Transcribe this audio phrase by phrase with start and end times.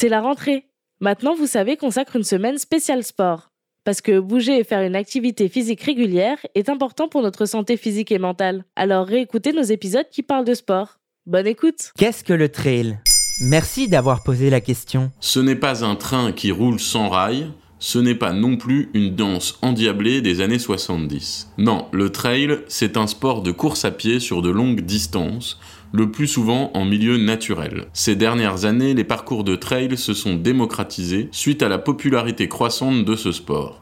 [0.00, 0.68] C'est la rentrée.
[1.00, 3.50] Maintenant, vous savez, consacre une semaine spéciale sport.
[3.82, 8.12] Parce que bouger et faire une activité physique régulière est important pour notre santé physique
[8.12, 8.64] et mentale.
[8.76, 11.00] Alors réécoutez nos épisodes qui parlent de sport.
[11.26, 13.00] Bonne écoute Qu'est-ce que le trail?
[13.40, 15.10] Merci d'avoir posé la question.
[15.18, 19.14] Ce n'est pas un train qui roule sans rail, ce n'est pas non plus une
[19.14, 21.52] danse endiablée des années 70.
[21.58, 25.58] Non, le trail, c'est un sport de course à pied sur de longues distances,
[25.92, 27.86] le plus souvent en milieu naturel.
[27.92, 33.04] Ces dernières années, les parcours de trail se sont démocratisés suite à la popularité croissante
[33.04, 33.80] de ce sport.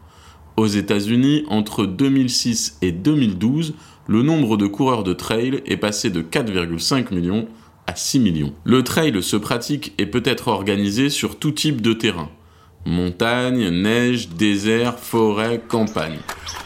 [0.56, 3.74] Aux États-Unis, entre 2006 et 2012,
[4.08, 7.48] le nombre de coureurs de trail est passé de 4,5 millions
[7.86, 8.52] à 6 millions.
[8.64, 12.30] Le trail se pratique et peut être organisé sur tout type de terrain.
[12.86, 16.18] Montagne, neige, désert, forêt, campagne.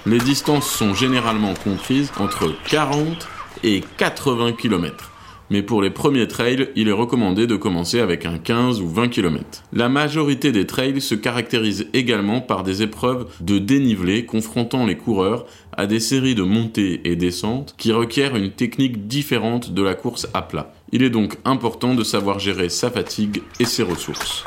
[0.07, 3.27] Les distances sont généralement comprises entre 40
[3.65, 5.11] et 80 km
[5.51, 9.09] mais pour les premiers trails, il est recommandé de commencer avec un 15 ou 20
[9.09, 9.65] km.
[9.73, 15.47] La majorité des trails se caractérisent également par des épreuves de dénivelé confrontant les coureurs
[15.77, 20.29] à des séries de montées et descentes qui requièrent une technique différente de la course
[20.35, 20.73] à plat.
[20.93, 24.45] Il est donc important de savoir gérer sa fatigue et ses ressources.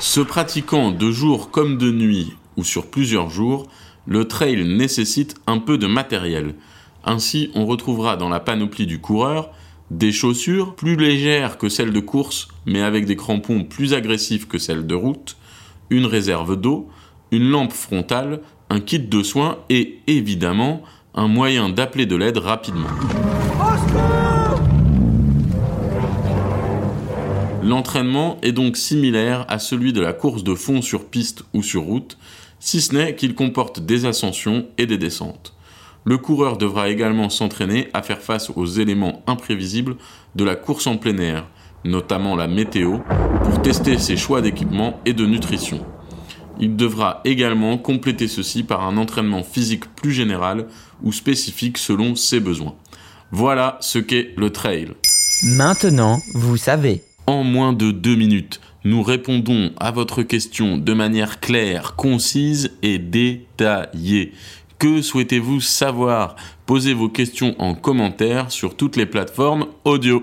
[0.00, 3.66] Se pratiquant de jour comme de nuit ou sur plusieurs jours,
[4.06, 6.54] le trail nécessite un peu de matériel.
[7.04, 9.50] Ainsi, on retrouvera dans la panoplie du coureur
[9.90, 14.58] des chaussures plus légères que celles de course, mais avec des crampons plus agressifs que
[14.58, 15.36] celles de route,
[15.90, 16.88] une réserve d'eau,
[17.30, 20.82] une lampe frontale, un kit de soins et évidemment
[21.14, 22.88] un moyen d'appeler de l'aide rapidement.
[27.66, 31.82] L'entraînement est donc similaire à celui de la course de fond sur piste ou sur
[31.82, 32.16] route,
[32.60, 35.56] si ce n'est qu'il comporte des ascensions et des descentes
[36.06, 39.96] le coureur devra également s'entraîner à faire face aux éléments imprévisibles
[40.36, 41.48] de la course en plein air,
[41.84, 42.98] notamment la météo,
[43.42, 45.84] pour tester ses choix d'équipement et de nutrition.
[46.60, 50.68] Il devra également compléter ceci par un entraînement physique plus général
[51.02, 52.76] ou spécifique selon ses besoins.
[53.32, 54.92] Voilà ce qu'est le trail.
[55.42, 57.02] Maintenant, vous savez.
[57.28, 62.98] En moins de deux minutes, nous répondons à votre question de manière claire, concise et
[62.98, 64.32] détaillée.
[64.78, 66.36] Que souhaitez-vous savoir?
[66.66, 70.22] Posez vos questions en commentaire sur toutes les plateformes audio.